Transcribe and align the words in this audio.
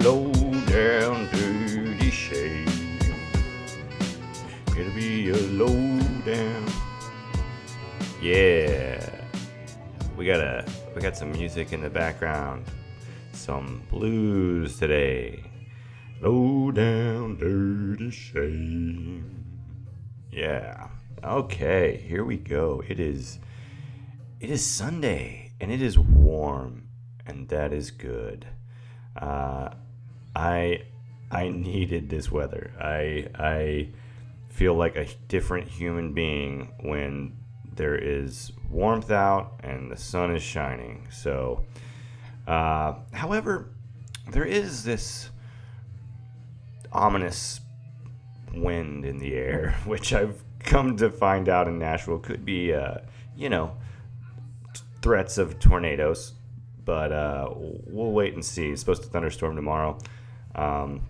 down 0.00 1.28
dirty 1.32 2.10
shame. 2.10 2.66
It'll 4.78 4.94
be 4.94 5.28
a 5.28 5.36
low 5.36 5.98
down. 6.24 6.66
Yeah. 8.22 9.04
We 10.16 10.26
got 10.26 10.40
a 10.40 10.64
we 10.94 11.02
got 11.02 11.16
some 11.16 11.32
music 11.32 11.72
in 11.72 11.82
the 11.82 11.90
background. 11.90 12.64
Some 13.32 13.82
blues 13.90 14.78
today. 14.78 15.44
Low 16.20 16.70
down 16.70 17.36
dirty 17.36 18.10
shame. 18.10 19.44
Yeah. 20.30 20.88
Okay, 21.22 22.02
here 22.08 22.24
we 22.24 22.36
go. 22.36 22.82
It 22.88 23.00
is 23.00 23.38
it 24.40 24.50
is 24.50 24.64
Sunday 24.64 25.52
and 25.60 25.70
it 25.70 25.82
is 25.82 25.98
warm 25.98 26.88
and 27.26 27.48
that 27.48 27.72
is 27.72 27.90
good. 27.90 28.46
Uh, 29.16 29.70
I 30.34 30.82
I 31.30 31.48
needed 31.48 32.08
this 32.08 32.30
weather. 32.30 32.72
I 32.80 33.28
I 33.34 33.88
feel 34.48 34.74
like 34.74 34.96
a 34.96 35.06
different 35.28 35.68
human 35.68 36.12
being 36.12 36.72
when 36.80 37.36
there 37.74 37.96
is 37.96 38.52
warmth 38.68 39.10
out 39.10 39.60
and 39.62 39.90
the 39.90 39.96
sun 39.96 40.34
is 40.34 40.42
shining. 40.42 41.06
So, 41.10 41.64
uh, 42.46 42.94
however, 43.12 43.70
there 44.30 44.44
is 44.44 44.84
this 44.84 45.30
ominous 46.92 47.60
wind 48.54 49.04
in 49.04 49.18
the 49.18 49.34
air, 49.34 49.76
which 49.84 50.12
I've 50.12 50.42
come 50.58 50.96
to 50.98 51.10
find 51.10 51.48
out 51.48 51.68
in 51.68 51.78
Nashville 51.78 52.18
could 52.18 52.44
be, 52.44 52.74
uh, 52.74 52.98
you 53.36 53.48
know, 53.48 53.76
t- 54.74 54.82
threats 55.00 55.38
of 55.38 55.58
tornadoes. 55.58 56.34
But 56.84 57.12
uh, 57.12 57.48
we'll 57.54 58.12
wait 58.12 58.34
and 58.34 58.44
see. 58.44 58.70
It's 58.70 58.80
supposed 58.80 59.02
to 59.04 59.08
thunderstorm 59.08 59.54
tomorrow. 59.54 59.98
Um, 60.54 61.06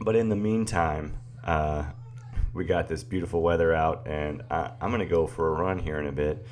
but 0.00 0.16
in 0.16 0.28
the 0.28 0.36
meantime, 0.36 1.18
uh, 1.44 1.84
we 2.52 2.64
got 2.64 2.88
this 2.88 3.04
beautiful 3.04 3.42
weather 3.42 3.74
out, 3.74 4.06
and 4.06 4.42
I, 4.50 4.72
am 4.80 4.90
going 4.90 5.00
to 5.00 5.06
go 5.06 5.26
for 5.26 5.48
a 5.48 5.62
run 5.62 5.78
here 5.78 5.98
in 5.98 6.06
a 6.06 6.12
bit 6.12 6.44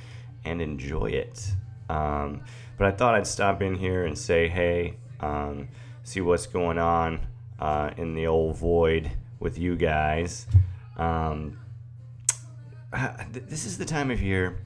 and 0.44 0.62
enjoy 0.62 1.06
it. 1.06 1.52
Um, 1.88 2.42
but 2.76 2.86
I 2.86 2.90
thought 2.92 3.14
I'd 3.14 3.26
stop 3.26 3.62
in 3.62 3.74
here 3.74 4.04
and 4.04 4.16
say, 4.16 4.48
hey, 4.48 4.96
um, 5.20 5.68
see 6.04 6.20
what's 6.20 6.46
going 6.46 6.78
on 6.78 7.26
uh, 7.58 7.90
in 7.96 8.14
the 8.14 8.26
old 8.26 8.56
void 8.56 9.10
with 9.40 9.58
you 9.58 9.76
guys. 9.76 10.46
Um, 10.96 11.58
this 13.32 13.64
is 13.64 13.78
the 13.78 13.84
time 13.84 14.10
of 14.10 14.22
year 14.22 14.60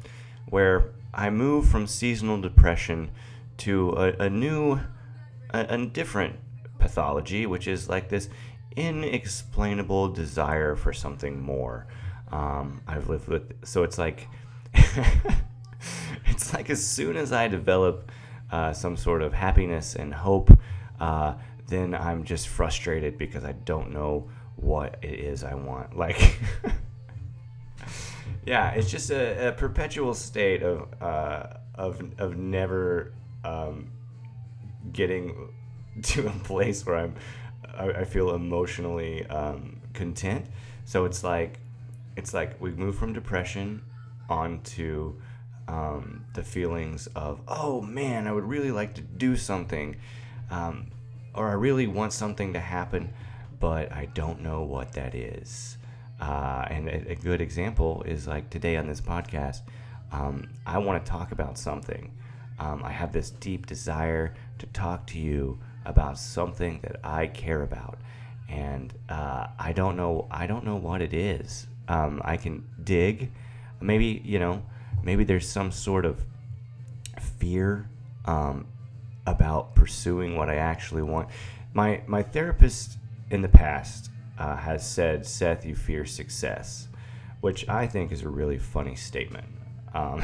where 0.49 0.93
I 1.15 1.31
move 1.31 1.69
from 1.69 1.87
seasonal 1.87 2.41
depression 2.41 3.11
to 3.59 3.91
a, 3.93 4.25
a 4.25 4.31
new, 4.31 4.81
a, 5.51 5.61
a 5.61 5.87
different 5.87 6.37
pathology, 6.83 7.47
which 7.47 7.69
is 7.69 7.89
like 7.89 8.09
this 8.09 8.29
inexplainable 8.77 10.09
desire 10.09 10.77
for 10.77 10.93
something 10.93 11.41
more. 11.41 11.87
Um, 12.31 12.83
I've 12.87 13.09
lived 13.09 13.29
with, 13.29 13.53
so 13.65 13.85
it's 13.85 13.99
like, 13.99 14.29
it's 16.27 16.53
like 16.53 16.71
as 16.71 16.85
soon 16.85 17.17
as 17.17 17.33
I 17.33 17.49
develop 17.49 18.11
uh, 18.51 18.73
some 18.73 18.97
sort 18.97 19.23
of 19.23 19.33
happiness 19.33 19.95
and 19.95 20.13
hope, 20.13 20.51
uh, 21.01 21.35
then 21.69 21.95
I'm 21.95 22.25
just 22.25 22.49
frustrated 22.49 23.17
because 23.17 23.45
I 23.45 23.53
don't 23.53 23.93
know 23.93 24.29
what 24.57 24.99
it 25.03 25.19
is 25.21 25.45
I 25.45 25.55
want. 25.55 25.97
Like, 26.03 26.39
yeah, 28.45 28.71
it's 28.71 28.91
just 28.91 29.11
a, 29.11 29.49
a 29.49 29.53
perpetual 29.53 30.15
state 30.15 30.63
of 30.63 30.89
uh, 31.01 31.47
of 31.75 32.03
of 32.19 32.37
never 32.37 33.13
um, 33.45 33.91
getting 34.93 35.53
to 36.03 36.27
a 36.27 36.31
place 36.31 36.85
where 36.87 36.97
I'm 36.97 37.15
I, 37.77 37.89
I 37.89 38.05
feel 38.05 38.35
emotionally 38.35 39.27
um, 39.27 39.81
content. 39.95 40.47
So 40.85 41.05
it's 41.05 41.25
like 41.25 41.61
it's 42.17 42.35
like 42.35 42.61
we 42.61 42.71
move 42.73 42.97
from 42.97 43.13
depression 43.13 43.83
onto 44.29 45.15
um, 45.69 46.25
the 46.35 46.43
feelings 46.43 47.07
of 47.09 47.41
oh 47.49 47.81
man, 47.81 48.27
I 48.27 48.33
would 48.33 48.45
really 48.45 48.71
like 48.71 48.95
to 48.95 49.01
do 49.01 49.37
something, 49.37 49.97
um, 50.51 50.91
or 51.35 51.49
I 51.49 51.55
really 51.55 51.87
want 51.87 52.13
something 52.13 52.53
to 52.53 52.61
happen, 52.61 53.13
but 53.61 53.93
I 53.93 54.07
don't 54.07 54.41
know 54.43 54.63
what 54.63 54.93
that 54.93 55.15
is. 55.15 55.79
Uh, 56.21 56.67
and 56.71 56.89
a, 56.89 57.13
a, 57.13 57.15
good 57.17 57.41
example 57.41 58.05
is 58.07 58.29
like 58.29 58.49
today 58.49 58.77
on 58.77 58.87
this 58.87 59.01
podcast, 59.01 59.63
um, 60.13 60.49
I 60.65 60.79
want 60.79 61.05
to 61.05 61.11
talk 61.11 61.33
about 61.33 61.59
something. 61.59 62.13
Um, 62.61 62.83
I 62.85 62.93
have 62.93 63.13
this 63.13 63.31
deep 63.31 63.67
desire 63.67 64.35
to 64.59 64.67
talk 64.67 65.05
to 65.09 65.19
you 65.19 65.59
about 65.85 66.19
something 66.19 66.81
that 66.83 66.97
I 67.05 67.27
care 67.27 67.63
about, 67.63 67.99
and 68.49 68.93
uh, 69.09 69.49
I 69.59 69.73
don't 69.73 69.97
know 69.97 70.27
I 70.31 70.47
don't 70.47 70.65
know 70.65 70.77
what 70.77 71.01
it 71.01 71.15
is. 71.15 71.67
Um, 71.89 72.23
I 72.25 72.37
can 72.37 72.65
dig, 72.83 73.31
maybe 73.81 74.23
you 74.25 74.39
know, 74.39 74.63
maybe 75.03 75.25
there's 75.25 75.49
some 75.49 75.73
sort 75.73 76.05
of 76.05 76.25
fear 77.21 77.89
um, 78.25 78.67
about 79.27 79.75
pursuing 79.75 80.37
what 80.37 80.49
I 80.49 80.57
actually 80.57 81.03
want. 81.03 81.29
My 81.75 82.03
my 82.07 82.23
therapist 82.23 82.99
in 83.31 83.43
the 83.43 83.49
past 83.49 84.11
uh, 84.39 84.57
has 84.57 84.89
said, 84.89 85.27
"Seth, 85.27 85.65
you 85.65 85.75
fear 85.75 86.05
success," 86.05 86.89
which 87.41 87.69
I 87.69 87.87
think 87.87 88.13
is 88.13 88.23
a 88.23 88.29
really 88.29 88.59
funny 88.59 88.95
statement. 88.95 89.47
Um, 89.95 90.23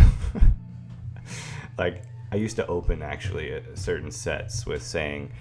like 1.78 2.02
I 2.30 2.36
used 2.36 2.56
to 2.56 2.66
open 2.66 3.02
actually 3.02 3.62
certain 3.74 4.10
sets 4.10 4.66
with 4.66 4.82
saying, 4.82 5.32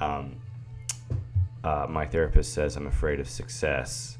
um, 0.00 0.36
uh, 1.64 1.86
my 1.88 2.06
therapist 2.06 2.52
says 2.52 2.76
I'm 2.76 2.86
afraid 2.86 3.18
of 3.18 3.28
success. 3.28 4.18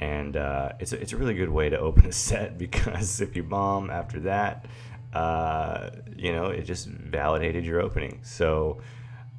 And 0.00 0.36
uh, 0.36 0.72
it's, 0.78 0.92
a, 0.92 1.00
it's 1.00 1.12
a 1.12 1.16
really 1.16 1.34
good 1.34 1.50
way 1.50 1.68
to 1.68 1.78
open 1.78 2.06
a 2.06 2.12
set 2.12 2.56
because 2.66 3.20
if 3.20 3.34
you 3.34 3.42
bomb 3.42 3.90
after 3.90 4.20
that, 4.20 4.66
uh, 5.12 5.90
you 6.16 6.32
know, 6.32 6.46
it 6.46 6.62
just 6.62 6.86
validated 6.86 7.64
your 7.64 7.80
opening. 7.80 8.20
So, 8.22 8.80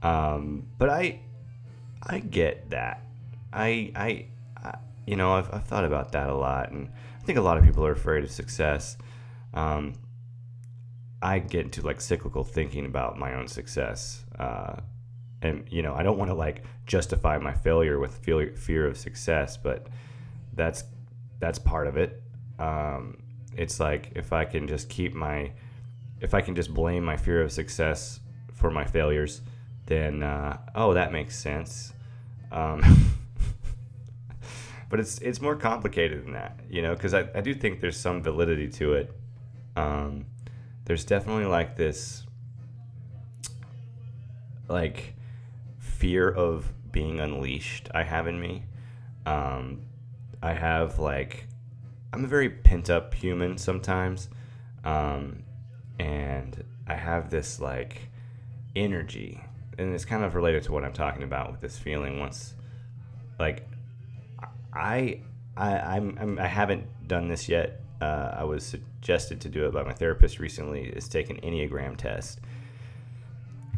um, 0.03 0.67
but 0.77 0.89
I, 0.89 1.21
I 2.03 2.19
get 2.19 2.71
that. 2.71 3.03
I, 3.53 3.91
I, 3.95 4.25
I 4.57 4.75
you 5.05 5.15
know, 5.15 5.33
I've, 5.33 5.53
I've, 5.53 5.63
thought 5.63 5.85
about 5.85 6.11
that 6.11 6.29
a 6.29 6.35
lot, 6.35 6.71
and 6.71 6.89
I 7.21 7.23
think 7.23 7.37
a 7.37 7.41
lot 7.41 7.57
of 7.57 7.63
people 7.63 7.85
are 7.85 7.91
afraid 7.91 8.23
of 8.23 8.31
success. 8.31 8.97
Um, 9.53 9.93
I 11.21 11.39
get 11.39 11.65
into 11.65 11.81
like 11.81 12.01
cyclical 12.01 12.43
thinking 12.43 12.85
about 12.85 13.17
my 13.17 13.35
own 13.35 13.47
success. 13.47 14.25
Uh, 14.37 14.77
and 15.41 15.65
you 15.69 15.81
know, 15.81 15.93
I 15.93 16.03
don't 16.03 16.17
want 16.17 16.29
to 16.29 16.35
like 16.35 16.63
justify 16.85 17.37
my 17.37 17.53
failure 17.53 17.99
with 17.99 18.17
fear, 18.17 18.87
of 18.87 18.97
success, 18.97 19.57
but 19.57 19.87
that's 20.53 20.83
that's 21.39 21.59
part 21.59 21.87
of 21.87 21.97
it. 21.97 22.21
Um, 22.59 23.23
it's 23.55 23.79
like 23.79 24.11
if 24.15 24.33
I 24.33 24.45
can 24.45 24.67
just 24.67 24.89
keep 24.89 25.13
my, 25.13 25.51
if 26.21 26.33
I 26.33 26.41
can 26.41 26.55
just 26.55 26.73
blame 26.73 27.03
my 27.03 27.17
fear 27.17 27.41
of 27.41 27.51
success 27.51 28.19
for 28.53 28.69
my 28.69 28.85
failures, 28.85 29.41
then 29.87 30.23
uh, 30.23 30.57
oh, 30.75 30.93
that 30.93 31.11
makes 31.11 31.37
sense. 31.37 31.93
Um, 32.51 32.81
but 34.89 34.99
it's 34.99 35.19
it's 35.19 35.41
more 35.41 35.55
complicated 35.55 36.25
than 36.25 36.33
that, 36.33 36.59
you 36.69 36.81
know, 36.81 36.93
because 36.93 37.13
I, 37.13 37.27
I 37.33 37.41
do 37.41 37.53
think 37.53 37.79
there's 37.79 37.99
some 37.99 38.21
validity 38.21 38.67
to 38.69 38.93
it. 38.93 39.13
Um, 39.75 40.25
there's 40.85 41.05
definitely 41.05 41.45
like 41.45 41.75
this, 41.75 42.25
like 44.67 45.15
fear 45.79 46.29
of 46.29 46.71
being 46.91 47.19
unleashed 47.19 47.89
I 47.93 48.03
have 48.03 48.27
in 48.27 48.39
me. 48.39 48.63
Um, 49.25 49.81
I 50.41 50.53
have 50.53 50.99
like 50.99 51.47
I'm 52.13 52.25
a 52.25 52.27
very 52.27 52.49
pent 52.49 52.89
up 52.89 53.13
human 53.13 53.57
sometimes, 53.57 54.29
um, 54.83 55.43
and 55.99 56.63
I 56.87 56.95
have 56.95 57.29
this 57.29 57.59
like 57.59 58.09
energy, 58.75 59.41
and 59.77 59.93
it's 59.93 60.05
kind 60.05 60.23
of 60.23 60.35
related 60.35 60.63
to 60.63 60.71
what 60.71 60.83
I'm 60.83 60.93
talking 60.93 61.23
about 61.23 61.51
with 61.51 61.61
this 61.61 61.77
feeling. 61.77 62.19
Once, 62.19 62.53
like, 63.39 63.67
I 64.73 65.21
I 65.55 65.77
I'm, 65.77 66.17
I'm 66.19 66.39
I 66.39 66.47
haven't 66.47 67.07
done 67.07 67.27
this 67.27 67.47
yet. 67.47 67.80
Uh, 68.01 68.35
I 68.39 68.43
was 68.43 68.65
suggested 68.65 69.39
to 69.41 69.49
do 69.49 69.65
it 69.67 69.73
by 69.73 69.83
my 69.83 69.93
therapist 69.93 70.39
recently. 70.39 70.85
Is 70.85 71.07
take 71.07 71.29
an 71.29 71.37
enneagram 71.37 71.95
test, 71.95 72.39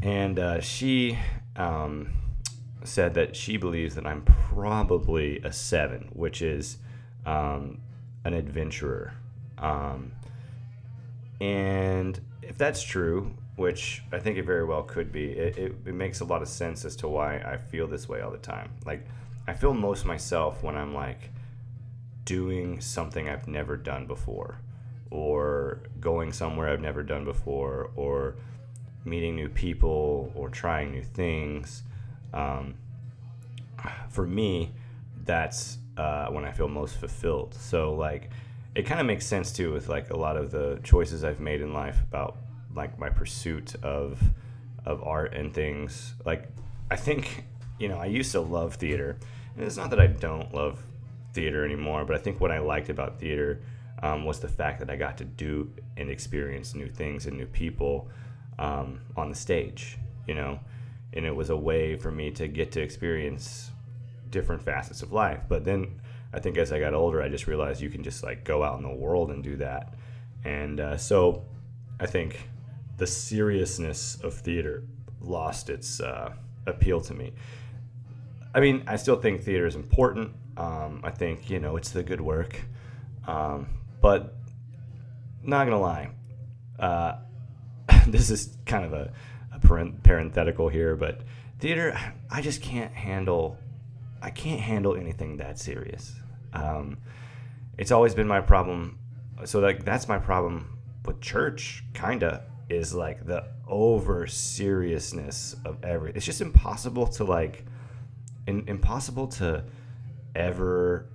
and 0.02 0.40
uh, 0.40 0.62
she 0.62 1.20
um, 1.56 2.14
said 2.84 3.14
that 3.16 3.36
she 3.36 3.58
believes 3.58 3.96
that 3.96 4.06
I'm 4.06 4.24
probably 4.24 5.40
a 5.40 5.52
seven, 5.52 6.10
which 6.14 6.42
is 6.42 6.78
um, 7.26 7.80
an 8.26 8.34
adventurer. 8.34 9.14
Um, 9.58 10.12
and 11.40 12.20
if 12.42 12.58
that's 12.58 12.84
true, 12.84 13.34
which 13.56 14.02
I 14.12 14.20
think 14.20 14.38
it 14.38 14.46
very 14.46 14.64
well 14.64 14.84
could 14.84 15.12
be, 15.12 15.32
it, 15.32 15.58
it, 15.58 15.76
it, 15.86 15.94
makes 15.94 16.22
a 16.22 16.26
lot 16.26 16.42
of 16.42 16.48
sense 16.48 16.86
as 16.86 16.96
to 16.98 17.08
why 17.08 17.38
I 17.38 17.58
feel 17.58 17.88
this 17.88 18.10
way 18.10 18.22
all 18.22 18.32
the 18.32 18.38
time. 18.38 18.72
Like, 18.86 19.06
I 19.48 19.54
feel 19.54 19.74
most 19.74 20.06
myself 20.06 20.64
when 20.64 20.76
I'm 20.76 20.94
like 20.94 21.30
doing 22.26 22.82
something 22.82 23.30
I've 23.30 23.48
never 23.48 23.78
done 23.78 24.08
before, 24.08 24.60
or 25.12 25.82
going 26.00 26.34
somewhere 26.34 26.70
I've 26.70 26.82
never 26.82 27.04
done 27.04 27.26
before, 27.26 27.92
or 27.96 28.36
meeting 29.06 29.36
new 29.36 29.50
people 29.50 30.32
or 30.36 30.50
trying 30.50 30.92
new 30.92 31.04
things. 31.04 31.84
Um, 32.34 32.76
for 34.10 34.26
me, 34.26 34.72
that's 35.26 35.78
uh, 35.98 36.28
when 36.28 36.46
I 36.46 36.52
feel 36.52 36.68
most 36.68 36.96
fulfilled. 36.96 37.54
So 37.54 37.94
like, 37.94 38.30
it 38.76 38.84
kind 38.84 39.00
of 39.00 39.06
makes 39.06 39.26
sense 39.26 39.52
too 39.52 39.72
with 39.72 39.90
like 39.90 40.10
a 40.10 40.18
lot 40.18 40.38
of 40.38 40.52
the 40.52 40.80
choices 40.84 41.24
I've 41.24 41.40
made 41.40 41.62
in 41.62 41.74
life 41.74 42.02
about 42.02 42.38
like 42.76 42.98
my 42.98 43.10
pursuit 43.10 43.76
of 43.84 44.22
of 44.86 45.04
art 45.04 45.34
and 45.34 45.54
things. 45.54 46.14
Like, 46.26 46.50
I 46.90 46.96
think 46.96 47.46
you 47.80 47.88
know 47.88 47.98
I 47.98 48.06
used 48.06 48.32
to 48.32 48.42
love 48.42 48.76
theater, 48.76 49.18
and 49.56 49.66
it's 49.66 49.78
not 49.78 49.90
that 49.92 50.00
I 50.00 50.08
don't 50.08 50.54
love 50.54 50.80
theater 51.34 51.66
anymore, 51.66 52.06
but 52.06 52.16
I 52.16 52.20
think 52.20 52.40
what 52.40 52.52
I 52.52 52.60
liked 52.60 52.90
about 52.90 53.20
theater 53.20 53.62
um, 54.02 54.26
was 54.26 54.40
the 54.40 54.48
fact 54.48 54.80
that 54.80 54.90
I 54.90 54.96
got 54.96 55.18
to 55.18 55.26
do 55.26 55.72
and 55.98 56.10
experience 56.10 56.76
new 56.76 56.88
things 56.88 57.26
and 57.26 57.38
new 57.38 57.46
people 57.48 58.10
um, 58.60 59.00
on 59.16 59.30
the 59.30 59.36
stage. 59.36 59.98
You 60.28 60.36
know, 60.36 60.60
and 61.14 61.26
it 61.26 61.36
was 61.36 61.50
a 61.50 61.58
way 61.58 61.96
for 61.96 62.12
me 62.12 62.32
to 62.32 62.48
get 62.48 62.72
to 62.74 62.82
experience 62.82 63.72
different 64.30 64.64
facets 64.64 65.02
of 65.02 65.12
life. 65.12 65.42
But 65.48 65.64
then 65.64 66.00
I 66.34 66.40
think 66.40 66.58
as 66.58 66.72
I 66.72 66.80
got 66.80 66.94
older, 66.94 67.22
I 67.22 67.30
just 67.30 67.48
realized 67.48 67.82
you 67.82 67.90
can 67.90 68.04
just 68.04 68.24
like 68.24 68.44
go 68.44 68.64
out 68.64 68.78
in 68.78 68.84
the 68.84 68.94
world 68.94 69.32
and 69.32 69.44
do 69.44 69.56
that. 69.58 69.94
And 70.44 70.80
uh, 70.80 70.98
so 70.98 71.46
I 72.00 72.08
think 72.08 72.50
the 72.98 73.08
seriousness 73.08 74.20
of 74.22 74.34
theater 74.34 74.84
lost 75.22 75.70
its 75.70 76.02
uh, 76.02 76.34
appeal 76.66 77.00
to 77.02 77.14
me. 77.14 77.34
I 78.56 78.60
mean, 78.60 78.84
I 78.88 78.98
still 78.98 79.16
think 79.16 79.44
theater 79.44 79.66
is 79.66 79.76
important. 79.76 80.32
Um, 80.58 81.02
I 81.04 81.10
think, 81.12 81.50
you 81.50 81.60
know, 81.60 81.78
it's 81.78 81.92
the 81.92 82.04
good 82.04 82.22
work. 82.22 82.62
Um, 83.28 83.68
but 84.02 84.36
not 85.42 85.66
to 85.66 85.78
lie, 85.78 86.10
uh, 86.80 87.16
this 88.08 88.30
is 88.30 88.58
kind 88.66 88.86
of 88.86 88.94
a, 88.94 89.12
a 89.54 89.60
parenthetical 90.04 90.70
here, 90.70 90.96
but 90.96 91.22
theater, 91.60 91.98
I 92.30 92.42
just 92.42 92.62
can't 92.62 92.94
handle. 92.94 93.58
I 94.22 94.30
can't 94.30 94.62
handle 94.62 94.96
anything 94.96 95.38
that 95.38 95.60
serious. 95.60 96.14
Um, 96.54 96.98
it's 97.78 97.92
always 97.92 98.16
been 98.16 98.28
my 98.28 98.42
problem. 98.42 99.00
So 99.46 99.60
like 99.60 99.84
that's 99.84 100.08
my 100.08 100.18
problem 100.18 100.78
with 101.06 101.20
church, 101.20 101.84
kinda 101.94 102.44
is 102.70 102.94
like 102.94 103.26
the 103.26 103.46
over 103.68 104.28
seriousness 104.28 105.56
of 105.66 105.84
everything. 105.84 106.18
It's 106.18 106.26
just 106.26 106.42
impossible 106.42 107.08
to 107.08 107.24
like, 107.24 107.66
in, 108.48 108.64
impossible 108.68 109.28
to 109.28 109.64
ever. 110.36 111.08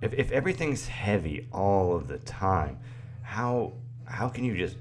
If, 0.00 0.12
if 0.14 0.32
everything's 0.32 0.86
heavy 0.86 1.48
all 1.52 1.94
of 1.94 2.08
the 2.08 2.18
time, 2.18 2.78
how 3.22 3.72
how 4.06 4.28
can 4.28 4.44
you 4.44 4.56
just 4.56 4.76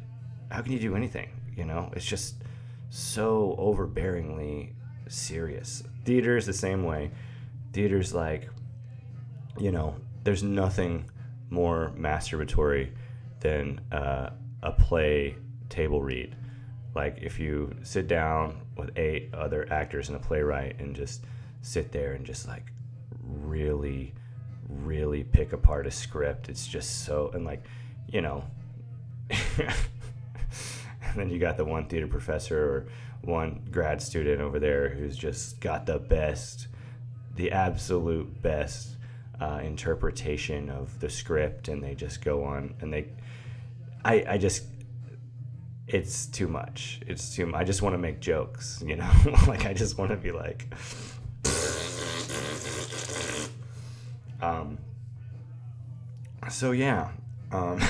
how 0.52 0.62
can 0.62 0.72
you 0.74 0.80
do 0.80 0.96
anything? 0.96 1.30
You 1.56 1.66
know, 1.66 1.92
it's 1.96 2.06
just 2.06 2.36
so 2.90 3.56
overbearingly 3.60 4.74
serious. 5.08 5.84
Theater 6.06 6.38
is 6.38 6.46
the 6.46 6.54
same 6.54 6.84
way. 6.84 7.12
Theater's 7.72 8.14
like, 8.14 8.50
you 9.60 9.72
know, 9.72 9.96
there's 10.24 10.44
nothing 10.44 11.10
more 11.50 11.92
masturbatory 11.98 12.92
than 13.40 13.80
uh, 13.92 14.32
a 14.62 14.72
play 14.72 15.36
table 15.70 16.02
read. 16.02 16.36
Like 16.96 17.18
if 17.22 17.40
you 17.40 17.76
sit 17.84 18.08
down 18.08 18.62
with 18.78 18.98
eight 18.98 19.34
other 19.34 19.68
actors 19.72 20.10
and 20.10 20.16
a 20.16 20.20
playwright 20.20 20.80
and 20.80 20.96
just 20.96 21.26
sit 21.62 21.92
there 21.92 22.14
and 22.14 22.26
just 22.26 22.48
like 22.48 22.72
really, 23.42 24.14
really 24.68 25.24
pick 25.24 25.54
apart 25.54 25.88
a 25.88 25.92
script, 25.92 26.50
it's 26.50 26.68
just 26.68 27.06
so 27.06 27.32
and 27.34 27.46
like, 27.46 27.64
you 28.08 28.22
know. 28.22 28.44
and 29.30 31.16
then 31.16 31.30
you 31.30 31.40
got 31.40 31.58
the 31.58 31.66
one 31.66 31.86
theater 31.86 32.08
professor 32.08 32.64
or 32.64 32.88
one 33.22 33.62
grad 33.72 34.02
student 34.02 34.42
over 34.42 34.60
there 34.60 34.90
who's 34.90 35.16
just 35.16 35.60
got 35.60 35.86
the 35.86 36.00
best, 36.00 36.68
the 37.36 37.52
absolute 37.52 38.42
best 38.42 38.98
uh, 39.42 39.62
interpretation 39.64 40.70
of 40.70 41.00
the 41.00 41.10
script, 41.10 41.68
and 41.68 41.84
they 41.84 41.96
just 41.96 42.24
go 42.24 42.44
on 42.44 42.76
and 42.82 42.94
they, 42.94 43.08
I, 44.06 44.26
I 44.28 44.38
just 44.38 44.64
it's 45.88 46.26
too 46.28 46.48
much. 46.48 47.02
It's 47.08 47.36
too. 47.36 47.52
I 47.54 47.64
just 47.64 47.82
want 47.82 47.94
to 47.94 47.98
make 47.98 48.20
jokes, 48.20 48.84
you 48.86 48.96
know. 48.96 49.12
like 49.48 49.66
I 49.66 49.74
just 49.74 49.98
want 49.98 50.12
to 50.12 50.18
be 50.18 50.32
like, 50.32 50.74
um. 54.44 54.78
So 56.50 56.72
yeah, 56.72 57.12
um, 57.52 57.82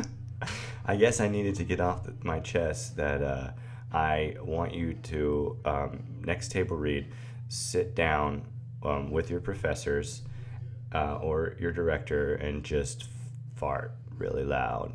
I 0.86 0.96
guess 0.96 1.20
I 1.20 1.28
needed 1.28 1.54
to 1.56 1.64
get 1.64 1.80
off 1.80 2.04
the, 2.04 2.14
my 2.22 2.40
chest 2.40 2.96
that 2.96 3.22
uh, 3.22 3.50
I 3.92 4.36
want 4.42 4.74
you 4.74 4.94
to 4.94 5.56
um, 5.64 6.02
next 6.22 6.50
table 6.52 6.76
read, 6.76 7.06
sit 7.48 7.94
down 7.94 8.44
um, 8.82 9.10
with 9.10 9.30
your 9.30 9.40
professors 9.40 10.22
uh, 10.94 11.16
or 11.16 11.56
your 11.58 11.72
director 11.72 12.34
and 12.34 12.62
just 12.62 13.08
fart 13.56 13.92
really 14.18 14.44
loud 14.44 14.92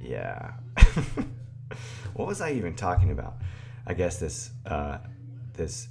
yeah. 0.00 0.52
what 2.14 2.28
was 2.28 2.40
I 2.40 2.52
even 2.52 2.74
talking 2.74 3.10
about? 3.10 3.34
I 3.86 3.94
guess 3.94 4.18
this 4.18 4.50
uh, 4.66 4.98
this 5.54 5.88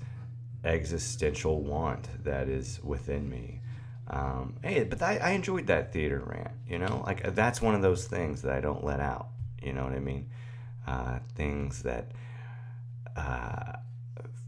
existential 0.68 1.62
want 1.62 2.24
that 2.24 2.48
is 2.48 2.80
within 2.84 3.30
me. 3.30 3.62
Um, 4.10 4.56
hey, 4.64 4.84
but 4.84 5.02
I, 5.02 5.18
I 5.18 5.30
enjoyed 5.32 5.68
that 5.68 5.92
theater 5.92 6.24
rant. 6.26 6.52
You 6.68 6.80
know, 6.80 7.04
like 7.06 7.36
that's 7.36 7.62
one 7.62 7.76
of 7.76 7.82
those 7.82 8.06
things 8.06 8.42
that 8.44 8.54
I 8.54 8.62
don't 8.62 8.84
let 8.84 9.00
out. 9.00 9.30
You 9.62 9.74
know 9.74 9.84
what 9.84 9.94
I 9.94 10.00
mean? 10.00 10.30
Uh, 10.86 11.20
things 11.36 11.84
that 11.84 12.12
uh, 13.16 13.74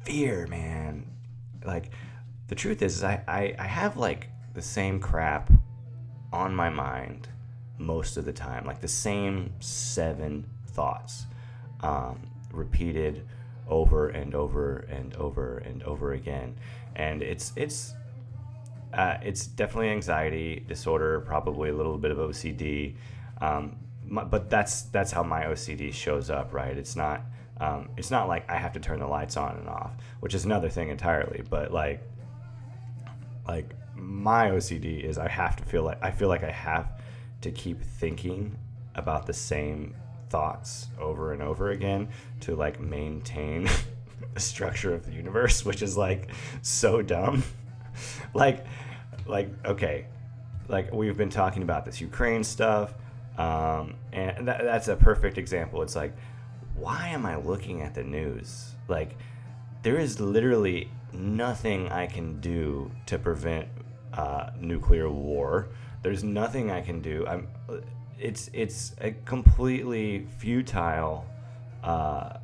fear, 0.06 0.48
man. 0.48 1.06
Like 1.66 1.92
the 2.48 2.56
truth 2.56 2.82
is, 2.82 2.98
is 2.98 3.04
I, 3.04 3.22
I 3.28 3.56
I 3.60 3.66
have 3.66 3.98
like 3.98 4.30
the 4.54 4.62
same 4.62 5.00
crap 5.00 5.52
on 6.32 6.56
my 6.56 6.70
mind 6.70 7.28
most 7.78 8.18
of 8.18 8.26
the 8.26 8.34
time, 8.34 8.66
like 8.66 8.82
the 8.82 8.88
same 8.88 9.54
seven 9.60 10.46
thoughts, 10.68 11.26
um, 11.82 12.20
repeated 12.52 13.26
over 13.70 14.10
and 14.10 14.36
over 14.36 14.80
and 14.90 15.16
over 15.16 15.60
and 15.60 15.84
over 15.84 16.14
again, 16.14 16.56
and 16.96 17.22
it's 17.22 17.54
it's 17.56 17.94
uh, 18.94 19.18
it's 19.22 19.48
definitely 19.48 19.90
anxiety 19.90 20.66
disorder, 20.68 21.20
probably 21.22 21.70
a 21.70 21.76
little 21.76 21.98
bit 21.98 22.12
of 22.12 22.18
OCD, 22.18 22.96
um, 23.40 23.76
but 24.10 24.50
that's 24.50 24.84
that's 24.84 25.12
how 25.12 25.24
my 25.24 25.44
OCD 25.44 25.94
shows 25.94 26.30
up, 26.30 26.54
right? 26.54 26.76
It's 26.76 26.96
not 26.96 27.22
um, 27.60 27.90
it's 27.98 28.10
not 28.10 28.28
like 28.28 28.50
I 28.50 28.56
have 28.56 28.74
to 28.74 28.80
turn 28.80 29.00
the 29.00 29.08
lights 29.08 29.38
on 29.38 29.58
and 29.58 29.68
off, 29.68 29.92
which 30.22 30.34
is 30.34 30.46
another 30.46 30.70
thing 30.70 30.90
entirely, 30.90 31.44
but 31.50 31.72
like 31.72 32.02
like 33.48 33.76
my 33.96 34.50
OCD 34.50 35.04
is 35.04 35.18
I 35.18 35.28
have 35.28 35.56
to 35.58 35.64
feel 35.66 35.84
like 35.84 36.02
I 36.02 36.12
feel 36.12 36.30
like 36.30 36.44
I 36.44 36.52
have 36.52 37.02
to 37.42 37.52
keep 37.52 37.82
thinking 37.82 38.58
about 38.96 39.26
the 39.26 39.34
same 39.34 39.96
thoughts 40.30 40.88
over 41.00 41.34
and 41.34 41.42
over 41.42 41.72
again 41.72 42.10
to 42.42 42.56
like 42.56 42.80
maintain 42.80 43.70
the 44.34 44.40
structure 44.40 44.94
of 44.94 45.06
the 45.06 45.12
universe, 45.12 45.66
which 45.66 45.82
is 45.82 45.98
like 45.98 46.30
so 46.62 47.02
dumb. 47.02 47.44
like, 48.34 48.66
like 49.26 49.50
okay, 49.66 50.06
like 50.68 50.94
we've 50.94 51.18
been 51.18 51.30
talking 51.30 51.64
about 51.64 51.86
this 51.86 52.00
Ukraine 52.00 52.44
stuff, 52.44 52.94
um, 53.38 53.96
and 54.12 54.48
that, 54.48 54.64
that's 54.64 54.88
a 54.88 54.96
perfect 54.96 55.38
example. 55.38 55.82
It's 55.82 55.96
like, 55.96 56.14
why 56.76 57.10
am 57.10 57.26
I 57.26 57.36
looking 57.38 57.82
at 57.82 57.94
the 57.94 58.04
news? 58.04 58.76
Like, 58.88 59.16
there 59.84 59.98
is 59.98 60.20
literally 60.20 60.90
nothing 61.12 61.90
I 61.90 62.08
can 62.08 62.40
do 62.40 62.92
to 63.08 63.18
prevent 63.18 63.68
uh, 64.14 64.52
nuclear 64.60 65.10
war 65.10 65.70
there's 66.02 66.24
nothing 66.24 66.72
I 66.72 66.82
can 66.82 67.02
do. 67.02 67.26
I'm. 67.28 67.48
It's 68.20 68.50
it's 68.54 68.96
a 69.00 69.12
completely 69.12 70.28
futile 70.38 71.26
uh, 71.84 72.38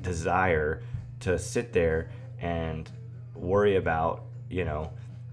desire 0.00 0.82
to 1.20 1.38
sit 1.38 1.72
there 1.72 2.10
and 2.40 2.90
worry 3.34 3.76
about 3.76 4.24
you 4.48 4.64
know 4.64 4.92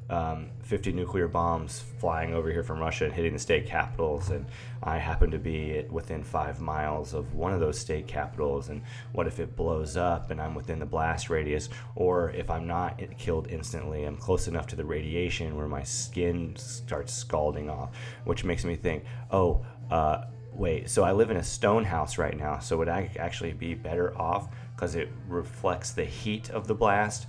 um, 0.09 0.49
50 0.63 0.91
nuclear 0.91 1.27
bombs 1.27 1.83
flying 1.99 2.33
over 2.33 2.51
here 2.51 2.63
from 2.63 2.79
Russia 2.79 3.05
and 3.05 3.13
hitting 3.13 3.33
the 3.33 3.39
state 3.39 3.67
capitals, 3.67 4.29
and 4.29 4.45
I 4.81 4.97
happen 4.97 5.29
to 5.31 5.37
be 5.37 5.85
within 5.89 6.23
five 6.23 6.59
miles 6.59 7.13
of 7.13 7.35
one 7.35 7.53
of 7.53 7.59
those 7.59 7.77
state 7.77 8.07
capitals, 8.07 8.69
and 8.69 8.81
what 9.11 9.27
if 9.27 9.39
it 9.39 9.55
blows 9.55 9.97
up 9.97 10.31
and 10.31 10.41
I'm 10.41 10.55
within 10.55 10.79
the 10.79 10.85
blast 10.85 11.29
radius, 11.29 11.69
or 11.95 12.31
if 12.31 12.49
I'm 12.49 12.65
not 12.65 12.99
killed 13.17 13.49
instantly, 13.49 14.05
I'm 14.05 14.17
close 14.17 14.47
enough 14.47 14.67
to 14.67 14.75
the 14.75 14.85
radiation 14.85 15.55
where 15.55 15.67
my 15.67 15.83
skin 15.83 16.55
starts 16.55 17.13
scalding 17.13 17.69
off, 17.69 17.91
which 18.23 18.43
makes 18.43 18.65
me 18.65 18.75
think, 18.75 19.03
oh, 19.31 19.63
uh, 19.91 20.25
wait, 20.53 20.89
so 20.89 21.03
I 21.03 21.11
live 21.11 21.29
in 21.29 21.37
a 21.37 21.43
stone 21.43 21.83
house 21.83 22.17
right 22.17 22.37
now, 22.37 22.59
so 22.59 22.77
would 22.77 22.89
I 22.89 23.11
actually 23.19 23.53
be 23.53 23.75
better 23.75 24.17
off 24.17 24.49
because 24.75 24.95
it 24.95 25.09
reflects 25.27 25.91
the 25.91 26.05
heat 26.05 26.49
of 26.49 26.67
the 26.67 26.73
blast, 26.73 27.27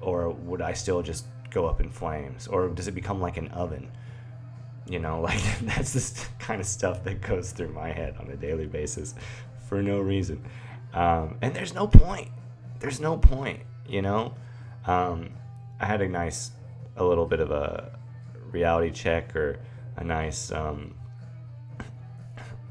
or 0.00 0.30
would 0.30 0.60
I 0.60 0.72
still 0.72 1.02
just 1.02 1.24
go 1.50 1.66
up 1.66 1.80
in 1.80 1.90
flames 1.90 2.46
or 2.46 2.68
does 2.68 2.88
it 2.88 2.92
become 2.92 3.20
like 3.20 3.36
an 3.36 3.48
oven 3.48 3.90
you 4.88 4.98
know 4.98 5.20
like 5.28 5.40
that's 5.62 5.92
the 5.92 6.28
kind 6.38 6.60
of 6.60 6.66
stuff 6.66 7.04
that 7.04 7.20
goes 7.20 7.52
through 7.52 7.72
my 7.72 7.90
head 7.90 8.16
on 8.18 8.28
a 8.30 8.36
daily 8.36 8.66
basis 8.66 9.14
for 9.68 9.82
no 9.82 10.00
reason 10.00 10.44
um, 10.94 11.36
and 11.42 11.54
there's 11.54 11.74
no 11.74 11.86
point 11.86 12.28
there's 12.80 13.00
no 13.00 13.16
point 13.16 13.60
you 13.90 14.02
know. 14.02 14.34
Um, 14.86 15.30
I 15.80 15.86
had 15.86 16.00
a 16.00 16.08
nice, 16.08 16.52
a 16.96 17.04
little 17.04 17.26
bit 17.26 17.40
of 17.40 17.50
a 17.50 17.98
reality 18.50 18.90
check 18.90 19.34
or 19.36 19.58
a 19.96 20.04
nice. 20.04 20.52
Um, 20.52 20.94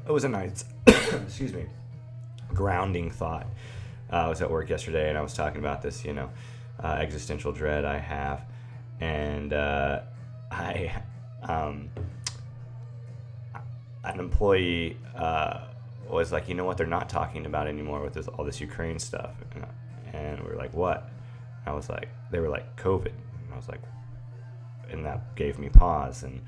it 0.06 0.12
was 0.12 0.24
a 0.24 0.28
nice, 0.28 0.64
excuse 0.86 1.52
me, 1.52 1.66
grounding 2.48 3.10
thought. 3.10 3.46
Uh, 4.12 4.16
I 4.16 4.28
was 4.28 4.42
at 4.42 4.50
work 4.50 4.70
yesterday 4.70 5.08
and 5.08 5.16
I 5.16 5.20
was 5.20 5.34
talking 5.34 5.60
about 5.60 5.82
this, 5.82 6.04
you 6.04 6.12
know, 6.12 6.30
uh, 6.82 6.96
existential 6.98 7.52
dread 7.52 7.84
I 7.84 7.98
have, 7.98 8.44
and 9.00 9.52
uh, 9.52 10.00
I, 10.50 11.02
um, 11.42 11.88
an 14.04 14.18
employee 14.20 14.96
uh, 15.16 15.66
was 16.08 16.32
like, 16.32 16.48
you 16.48 16.54
know 16.54 16.64
what, 16.64 16.76
they're 16.76 16.86
not 16.86 17.08
talking 17.08 17.46
about 17.46 17.66
anymore 17.66 18.02
with 18.02 18.14
this, 18.14 18.28
all 18.28 18.44
this 18.44 18.60
Ukraine 18.60 18.98
stuff, 18.98 19.34
and, 19.54 19.66
and 20.12 20.40
we 20.40 20.50
were 20.50 20.56
like, 20.56 20.74
what? 20.74 21.10
I 21.66 21.72
was 21.72 21.88
like, 21.88 22.08
they 22.30 22.40
were 22.40 22.48
like 22.48 22.76
COVID. 22.76 23.06
And 23.06 23.52
I 23.52 23.56
was 23.56 23.68
like, 23.68 23.80
and 24.90 25.04
that 25.04 25.36
gave 25.36 25.58
me 25.58 25.68
pause. 25.68 26.22
And 26.22 26.42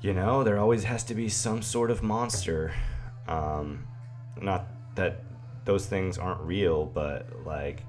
you 0.00 0.14
know, 0.14 0.44
there 0.44 0.58
always 0.58 0.84
has 0.84 1.04
to 1.04 1.14
be 1.14 1.28
some 1.28 1.62
sort 1.62 1.90
of 1.90 2.02
monster. 2.02 2.72
Um, 3.26 3.86
not 4.40 4.66
that 4.94 5.22
those 5.64 5.86
things 5.86 6.18
aren't 6.18 6.40
real, 6.40 6.86
but 6.86 7.26
like 7.44 7.82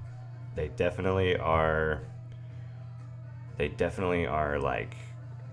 they 0.54 0.68
definitely 0.68 1.36
are. 1.36 2.02
They 3.60 3.68
definitely 3.68 4.26
are 4.26 4.58
like 4.58 4.96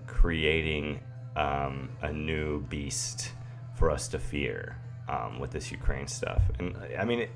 creating 0.06 1.00
um, 1.36 1.90
a 2.00 2.10
new 2.10 2.62
beast 2.62 3.32
for 3.74 3.90
us 3.90 4.08
to 4.08 4.18
fear 4.18 4.78
um, 5.10 5.38
with 5.38 5.50
this 5.50 5.70
Ukraine 5.70 6.06
stuff. 6.06 6.40
And 6.58 6.74
I 6.98 7.04
mean, 7.04 7.18
it, 7.18 7.30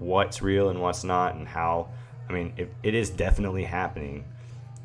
what's 0.00 0.42
real 0.42 0.70
and 0.70 0.80
what's 0.80 1.04
not, 1.04 1.36
and 1.36 1.46
how. 1.46 1.90
I 2.28 2.32
mean, 2.32 2.52
it, 2.56 2.74
it 2.82 2.96
is 2.96 3.10
definitely 3.10 3.62
happening, 3.62 4.24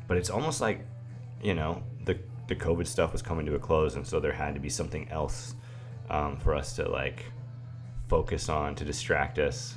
but 0.06 0.16
it's 0.18 0.30
almost 0.30 0.60
like, 0.60 0.86
you 1.42 1.54
know, 1.54 1.82
the 2.04 2.16
the 2.46 2.54
COVID 2.54 2.86
stuff 2.86 3.10
was 3.12 3.20
coming 3.20 3.44
to 3.46 3.56
a 3.56 3.58
close, 3.58 3.96
and 3.96 4.06
so 4.06 4.20
there 4.20 4.30
had 4.30 4.54
to 4.54 4.60
be 4.60 4.68
something 4.68 5.08
else 5.08 5.56
um, 6.10 6.36
for 6.36 6.54
us 6.54 6.76
to 6.76 6.88
like 6.88 7.24
focus 8.06 8.48
on 8.48 8.76
to 8.76 8.84
distract 8.84 9.40
us, 9.40 9.74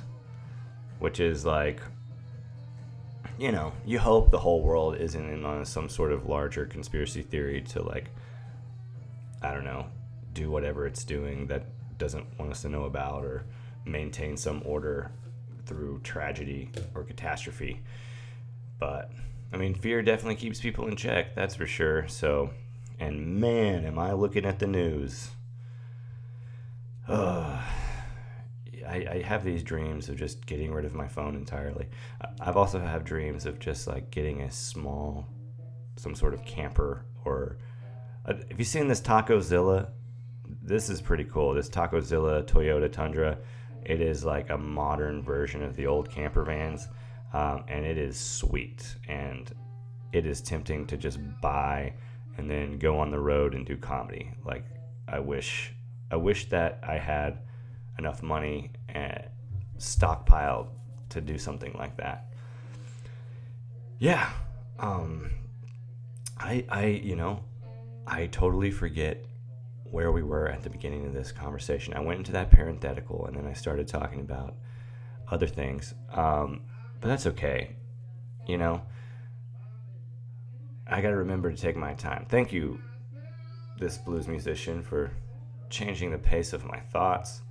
which 1.00 1.18
is 1.18 1.44
like, 1.44 1.80
you 3.38 3.52
know, 3.52 3.72
you 3.84 3.98
hope 3.98 4.30
the 4.30 4.38
whole 4.38 4.62
world 4.62 4.96
isn't 4.96 5.28
in 5.30 5.44
on 5.44 5.64
some 5.64 5.88
sort 5.88 6.12
of 6.12 6.26
larger 6.26 6.66
conspiracy 6.66 7.22
theory 7.22 7.60
to 7.62 7.82
like, 7.82 8.10
I 9.42 9.52
don't 9.52 9.64
know, 9.64 9.86
do 10.32 10.50
whatever 10.50 10.86
it's 10.86 11.04
doing 11.04 11.46
that 11.48 11.66
doesn't 11.98 12.26
want 12.38 12.50
us 12.50 12.62
to 12.62 12.68
know 12.68 12.84
about 12.84 13.24
or 13.24 13.44
maintain 13.84 14.36
some 14.36 14.62
order 14.64 15.10
through 15.66 16.00
tragedy 16.00 16.70
or 16.94 17.04
catastrophe. 17.04 17.80
But 18.78 19.10
I 19.52 19.56
mean, 19.56 19.74
fear 19.74 20.02
definitely 20.02 20.36
keeps 20.36 20.60
people 20.60 20.88
in 20.88 20.96
check, 20.96 21.34
that's 21.34 21.54
for 21.54 21.66
sure. 21.66 22.08
So, 22.08 22.50
and 22.98 23.40
man, 23.40 23.84
am 23.84 23.98
I 23.98 24.12
looking 24.12 24.44
at 24.44 24.58
the 24.58 24.66
news. 24.66 25.30
Uh, 27.08 27.60
I, 28.86 29.06
I 29.10 29.22
have 29.22 29.44
these 29.44 29.62
dreams 29.62 30.08
of 30.08 30.16
just 30.16 30.46
getting 30.46 30.72
rid 30.72 30.84
of 30.84 30.94
my 30.94 31.08
phone 31.08 31.36
entirely. 31.36 31.88
I've 32.40 32.56
also 32.56 32.78
have 32.78 33.04
dreams 33.04 33.46
of 33.46 33.58
just 33.58 33.86
like 33.86 34.10
getting 34.10 34.42
a 34.42 34.50
small, 34.50 35.28
some 35.96 36.14
sort 36.14 36.34
of 36.34 36.44
camper 36.44 37.06
or. 37.24 37.58
Uh, 38.24 38.34
have 38.50 38.58
you 38.58 38.64
seen 38.64 38.86
this 38.86 39.00
Tacozilla? 39.00 39.88
This 40.62 40.88
is 40.88 41.00
pretty 41.00 41.24
cool. 41.24 41.54
This 41.54 41.68
Tacozilla 41.68 42.44
Toyota 42.44 42.90
Tundra. 42.90 43.38
It 43.84 44.00
is 44.00 44.24
like 44.24 44.50
a 44.50 44.58
modern 44.58 45.22
version 45.22 45.62
of 45.62 45.74
the 45.74 45.88
old 45.88 46.08
camper 46.08 46.44
vans, 46.44 46.86
um, 47.32 47.64
and 47.66 47.84
it 47.84 47.98
is 47.98 48.16
sweet. 48.16 48.94
And 49.08 49.52
it 50.12 50.24
is 50.24 50.40
tempting 50.40 50.86
to 50.86 50.96
just 50.96 51.18
buy 51.40 51.94
and 52.36 52.48
then 52.48 52.78
go 52.78 52.98
on 52.98 53.10
the 53.10 53.18
road 53.18 53.54
and 53.54 53.66
do 53.66 53.76
comedy. 53.76 54.30
Like 54.44 54.64
I 55.08 55.18
wish, 55.18 55.72
I 56.10 56.16
wish 56.16 56.48
that 56.50 56.78
I 56.86 56.98
had 56.98 57.38
enough 57.98 58.22
money 58.22 58.70
and 58.88 59.22
stockpiled 59.78 60.68
to 61.10 61.20
do 61.20 61.38
something 61.38 61.74
like 61.78 61.96
that. 61.96 62.32
Yeah, 63.98 64.30
um, 64.78 65.30
I, 66.38 66.64
I, 66.68 66.86
you 66.86 67.16
know, 67.16 67.44
I 68.06 68.26
totally 68.26 68.70
forget 68.70 69.24
where 69.84 70.10
we 70.10 70.22
were 70.22 70.48
at 70.48 70.62
the 70.62 70.70
beginning 70.70 71.06
of 71.06 71.12
this 71.12 71.30
conversation. 71.30 71.94
I 71.94 72.00
went 72.00 72.18
into 72.18 72.32
that 72.32 72.50
parenthetical 72.50 73.26
and 73.26 73.36
then 73.36 73.46
I 73.46 73.52
started 73.52 73.86
talking 73.86 74.20
about 74.20 74.56
other 75.30 75.46
things. 75.46 75.94
Um, 76.12 76.62
but 77.00 77.08
that's 77.08 77.26
okay. 77.26 77.76
You 78.48 78.58
know, 78.58 78.82
I 80.86 81.00
got 81.00 81.10
to 81.10 81.16
remember 81.16 81.52
to 81.52 81.56
take 81.56 81.76
my 81.76 81.94
time. 81.94 82.26
Thank 82.28 82.52
you, 82.52 82.80
this 83.78 83.98
blues 83.98 84.26
musician, 84.26 84.82
for 84.82 85.10
changing 85.70 86.10
the 86.10 86.18
pace 86.18 86.52
of 86.52 86.64
my 86.64 86.80
thoughts 86.80 87.42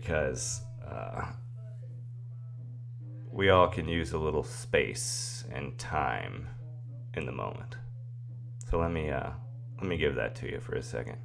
because 0.00 0.62
uh, 0.84 1.24
we 3.30 3.48
all 3.50 3.68
can 3.68 3.88
use 3.88 4.10
a 4.10 4.18
little 4.18 4.42
space 4.42 5.44
and 5.52 5.78
time 5.78 6.48
in 7.14 7.24
the 7.26 7.30
moment. 7.30 7.76
So 8.68 8.80
let 8.80 8.90
me 8.90 9.10
uh, 9.10 9.30
let 9.78 9.86
me 9.86 9.96
give 9.96 10.16
that 10.16 10.34
to 10.36 10.50
you 10.50 10.58
for 10.58 10.74
a 10.74 10.82
second. 10.82 11.18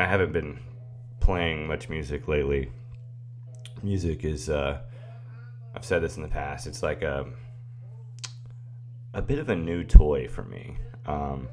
I 0.00 0.04
haven't 0.04 0.32
been 0.32 0.58
playing 1.20 1.68
much 1.68 1.88
music 1.88 2.26
lately. 2.26 2.72
Music 3.84 4.24
is, 4.24 4.48
uh, 4.50 4.80
I've 5.78 5.84
said 5.84 6.02
this 6.02 6.16
in 6.16 6.24
the 6.24 6.28
past, 6.28 6.66
it's 6.66 6.82
like 6.82 7.02
a, 7.02 7.24
a 9.14 9.22
bit 9.22 9.38
of 9.38 9.48
a 9.48 9.54
new 9.54 9.84
toy 9.84 10.26
for 10.26 10.42
me. 10.42 10.76
Um, 11.06 11.48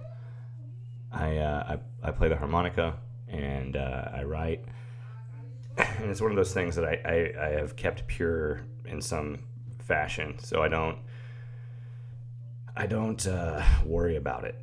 I, 1.11 1.37
uh, 1.37 1.77
I, 2.03 2.07
I 2.07 2.09
play 2.09 2.29
the 2.29 2.35
harmonica 2.35 2.97
and 3.27 3.77
uh, 3.77 4.09
I 4.11 4.23
write 4.23 4.65
and 5.77 6.09
it's 6.09 6.21
one 6.21 6.31
of 6.31 6.37
those 6.37 6.55
things 6.55 6.75
that 6.75 6.85
I, 6.85 6.99
I, 7.05 7.45
I 7.45 7.49
have 7.51 7.75
kept 7.75 8.07
pure 8.07 8.61
in 8.85 8.99
some 8.99 9.43
fashion, 9.77 10.39
so 10.39 10.63
I 10.63 10.69
don't 10.69 10.97
I 12.75 12.87
don't 12.87 13.27
uh, 13.27 13.63
worry 13.85 14.15
about 14.15 14.43
it. 14.43 14.55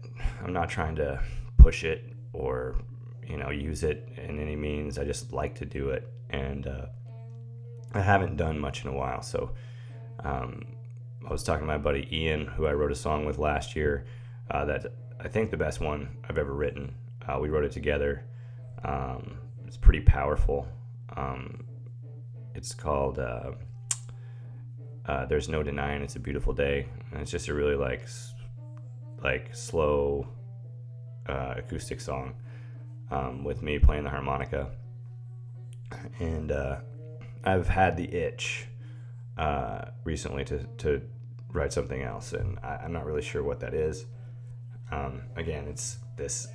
I'm 0.42 0.52
not 0.52 0.71
trying 0.71 0.97
to 0.97 1.23
push 1.57 1.85
it 1.85 2.12
or 2.33 2.81
you 3.25 3.37
know 3.37 3.50
use 3.50 3.85
it 3.85 4.09
in 4.16 4.40
any 4.40 4.57
means. 4.57 4.99
I 4.99 5.04
just 5.04 5.33
like 5.33 5.54
to 5.57 5.64
do 5.64 5.90
it, 5.90 6.12
and 6.31 6.66
uh, 6.66 6.87
I 7.94 8.00
haven't 8.00 8.37
done 8.37 8.58
much 8.58 8.84
in 8.84 8.90
a 8.90 8.92
while. 8.92 9.22
So 9.22 9.50
um, 10.25 10.64
I 11.26 11.32
was 11.32 11.42
talking 11.42 11.62
to 11.62 11.66
my 11.66 11.78
buddy 11.78 12.08
Ian, 12.11 12.46
who 12.46 12.66
I 12.66 12.72
wrote 12.72 12.92
a 12.92 12.96
song 12.96 13.25
with 13.25 13.38
last 13.38 13.76
year. 13.76 14.06
Uh, 14.50 14.64
that 14.64 14.87
I 15.20 15.28
think 15.28 15.50
the 15.50 15.56
best 15.56 15.80
one 15.80 16.16
I've 16.28 16.38
ever 16.38 16.52
written. 16.52 16.94
Uh, 17.26 17.38
we 17.40 17.49
wrote 17.49 17.64
it 17.64 17.72
together. 17.72 18.25
Um, 18.84 19.38
it's 19.66 19.76
pretty 19.76 20.00
powerful. 20.00 20.66
Um, 21.16 21.64
it's 22.54 22.75
called 22.75 23.18
uh, 23.18 23.52
uh, 25.06 25.26
"There's 25.26 25.49
No 25.49 25.62
Denying 25.62 26.02
It's 26.02 26.16
a 26.16 26.20
Beautiful 26.20 26.52
Day," 26.52 26.88
and 27.11 27.20
it's 27.20 27.30
just 27.30 27.49
a 27.49 27.54
really 27.54 27.76
like 27.76 28.06
like 29.22 29.54
slow 29.54 30.26
uh, 31.28 31.54
acoustic 31.56 32.00
song 32.00 32.34
um, 33.11 33.44
with 33.44 33.62
me 33.62 33.78
playing 33.78 34.04
the 34.04 34.11
harmonica, 34.11 34.70
and 36.18 36.50
uh, 36.50 36.78
I've 37.44 37.68
had 37.68 37.96
the 37.96 38.12
itch 38.12 38.66
uh, 39.37 39.87
recently 40.04 40.44
to 40.44 40.64
to 40.78 41.02
write 41.52 41.72
something 41.72 42.02
else, 42.02 42.32
and 42.32 42.58
I, 42.62 42.84
am 42.84 42.92
not 42.92 43.04
really 43.04 43.22
sure 43.22 43.42
what 43.42 43.61
that 43.61 43.75
is. 43.75 44.06
Um, 44.90 45.22
again, 45.37 45.66
it's 45.68 45.99
this 46.16 46.49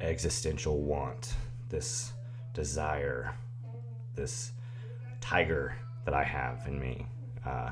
existential 0.00 0.82
want, 0.82 1.34
this 1.68 2.12
desire 2.54 3.34
this 4.16 4.52
tiger 5.20 5.76
that 6.04 6.14
I 6.14 6.24
have 6.24 6.66
in 6.66 6.80
me. 6.80 7.06
Uh, 7.44 7.70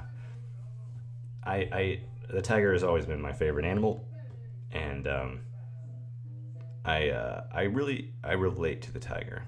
I, 1.42 1.56
I 1.56 2.00
the 2.30 2.40
tiger 2.42 2.72
has 2.72 2.84
always 2.84 3.06
been 3.06 3.20
my 3.20 3.32
favorite 3.32 3.64
animal, 3.64 4.06
and 4.70 5.08
um, 5.08 5.40
I 6.84 7.10
uh, 7.10 7.44
I 7.52 7.62
really 7.62 8.12
I 8.22 8.32
relate 8.32 8.82
to 8.82 8.92
the 8.92 9.00
tiger. 9.00 9.42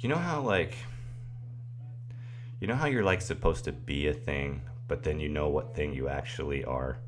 You 0.00 0.08
know 0.08 0.16
how 0.16 0.40
like 0.40 0.74
you 2.66 2.72
know 2.72 2.78
how 2.78 2.88
you're 2.88 3.04
like 3.04 3.20
supposed 3.20 3.62
to 3.66 3.70
be 3.70 4.08
a 4.08 4.12
thing, 4.12 4.60
but 4.88 5.04
then 5.04 5.20
you 5.20 5.28
know 5.28 5.48
what 5.48 5.72
thing 5.72 5.94
you 5.94 6.08
actually 6.08 6.64
are, 6.64 6.98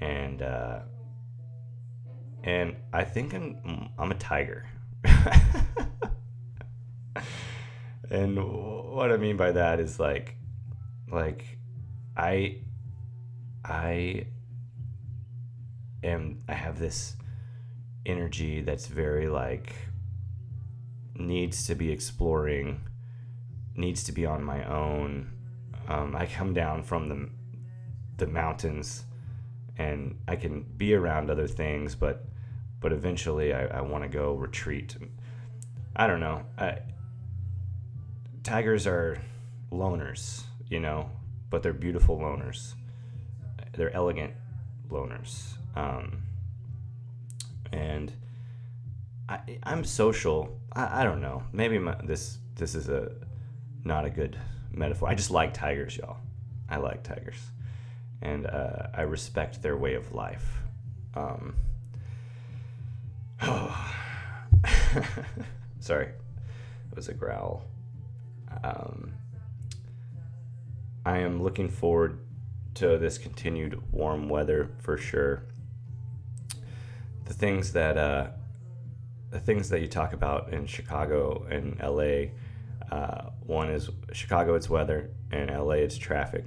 and 0.00 0.40
uh, 0.40 0.78
and 2.44 2.76
I 2.92 3.02
think 3.02 3.34
I'm 3.34 3.88
I'm 3.98 4.12
a 4.12 4.14
tiger. 4.14 4.68
and 8.08 8.38
what 8.38 9.10
I 9.10 9.16
mean 9.16 9.36
by 9.36 9.50
that 9.50 9.80
is 9.80 9.98
like, 9.98 10.36
like, 11.10 11.58
I, 12.16 12.58
I, 13.64 14.26
am 16.04 16.44
I 16.48 16.52
have 16.52 16.78
this 16.78 17.16
energy 18.06 18.60
that's 18.60 18.86
very 18.86 19.28
like 19.28 19.74
needs 21.16 21.66
to 21.66 21.74
be 21.74 21.90
exploring, 21.90 22.80
needs 23.74 24.04
to 24.04 24.12
be 24.12 24.26
on 24.26 24.42
my 24.42 24.64
own. 24.64 25.30
Um, 25.88 26.14
I 26.16 26.26
come 26.26 26.54
down 26.54 26.82
from 26.82 27.08
the 27.08 27.28
the 28.18 28.26
mountains, 28.26 29.04
and 29.78 30.18
I 30.28 30.36
can 30.36 30.62
be 30.62 30.94
around 30.94 31.30
other 31.30 31.48
things, 31.48 31.94
but 31.94 32.24
but 32.80 32.92
eventually 32.92 33.52
I, 33.52 33.78
I 33.78 33.80
want 33.80 34.04
to 34.04 34.08
go 34.08 34.34
retreat. 34.34 34.96
I 35.94 36.06
don't 36.06 36.20
know. 36.20 36.44
I, 36.58 36.78
tigers 38.42 38.86
are 38.86 39.18
loners, 39.70 40.42
you 40.68 40.80
know, 40.80 41.10
but 41.50 41.62
they're 41.62 41.72
beautiful 41.72 42.18
loners. 42.18 42.74
They're 43.72 43.94
elegant 43.94 44.34
loners. 44.90 45.54
Um, 45.74 46.22
and 47.72 48.12
I, 49.28 49.58
I'm 49.62 49.84
social. 49.84 50.58
I, 50.74 51.00
I 51.00 51.04
don't 51.04 51.20
know. 51.20 51.42
Maybe 51.52 51.78
my, 51.78 51.96
this 52.04 52.38
this 52.56 52.74
is 52.74 52.88
a 52.88 53.12
not 53.84 54.04
a 54.04 54.10
good 54.10 54.38
metaphor. 54.70 55.08
I 55.08 55.14
just 55.14 55.30
like 55.30 55.54
tigers, 55.54 55.96
y'all. 55.96 56.18
I 56.68 56.76
like 56.76 57.02
tigers, 57.02 57.38
and 58.20 58.46
uh, 58.46 58.88
I 58.94 59.02
respect 59.02 59.62
their 59.62 59.76
way 59.76 59.94
of 59.94 60.12
life. 60.14 60.58
Um, 61.14 61.54
oh. 63.42 63.94
Sorry, 65.80 66.06
it 66.06 66.96
was 66.96 67.08
a 67.08 67.14
growl. 67.14 67.64
Um, 68.62 69.12
I 71.04 71.18
am 71.18 71.42
looking 71.42 71.68
forward 71.68 72.18
to 72.74 72.98
this 72.98 73.18
continued 73.18 73.80
warm 73.92 74.28
weather 74.28 74.70
for 74.78 74.96
sure. 74.96 75.44
The 77.24 77.34
things 77.34 77.72
that 77.72 77.96
uh, 77.96 78.28
the 79.30 79.40
things 79.40 79.68
that 79.70 79.80
you 79.80 79.88
talk 79.88 80.12
about 80.12 80.52
in 80.52 80.66
Chicago 80.66 81.46
and 81.50 81.78
LA, 81.80 82.30
uh, 82.94 83.30
one 83.52 83.70
is 83.70 83.90
Chicago, 84.12 84.54
it's 84.54 84.68
weather, 84.68 85.10
and 85.30 85.50
LA, 85.50 85.74
it's 85.74 85.96
traffic. 85.96 86.44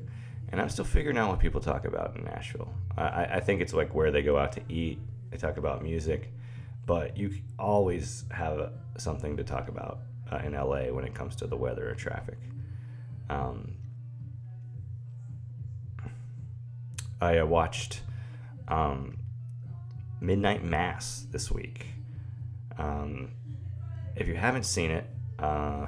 And 0.49 0.61
I'm 0.61 0.69
still 0.69 0.85
figuring 0.85 1.17
out 1.17 1.29
what 1.29 1.39
people 1.39 1.61
talk 1.61 1.85
about 1.85 2.15
in 2.15 2.23
Nashville. 2.25 2.73
I, 2.97 3.25
I 3.25 3.39
think 3.39 3.61
it's 3.61 3.73
like 3.73 3.93
where 3.93 4.11
they 4.11 4.21
go 4.21 4.37
out 4.37 4.51
to 4.53 4.61
eat. 4.69 4.99
They 5.31 5.37
talk 5.37 5.57
about 5.57 5.83
music, 5.83 6.31
but 6.85 7.17
you 7.17 7.33
always 7.57 8.25
have 8.31 8.71
something 8.97 9.37
to 9.37 9.43
talk 9.43 9.67
about 9.69 9.99
uh, 10.31 10.37
in 10.37 10.53
LA 10.53 10.85
when 10.91 11.05
it 11.05 11.13
comes 11.13 11.35
to 11.37 11.47
the 11.47 11.57
weather 11.57 11.89
or 11.89 11.95
traffic. 11.95 12.37
Um, 13.29 13.73
I 17.21 17.39
uh, 17.39 17.45
watched 17.45 18.01
um, 18.67 19.17
Midnight 20.21 20.63
Mass 20.63 21.25
this 21.31 21.51
week. 21.51 21.87
Um, 22.77 23.31
if 24.15 24.27
you 24.27 24.35
haven't 24.35 24.65
seen 24.65 24.91
it, 24.91 25.09
uh, 25.39 25.87